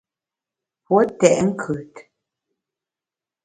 [0.85, 1.93] Pue tèt nkùt.